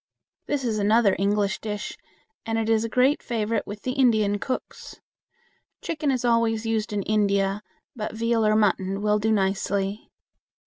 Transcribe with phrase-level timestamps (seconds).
[0.47, 1.95] This is another English dish,
[2.43, 4.99] and is a great favorite with the Indian cooks.
[5.79, 7.61] Chicken is always used in India,
[7.95, 10.09] but veal or mutton will do nicely.